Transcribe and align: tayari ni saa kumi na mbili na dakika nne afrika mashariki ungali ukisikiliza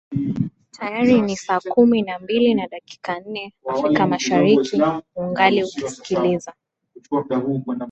tayari 0.75 1.15
ni 1.21 1.35
saa 1.37 1.59
kumi 1.73 2.01
na 2.03 2.19
mbili 2.19 2.53
na 2.53 2.67
dakika 2.67 3.19
nne 3.19 3.53
afrika 3.67 4.07
mashariki 4.07 4.81
ungali 5.15 5.63
ukisikiliza 5.63 6.53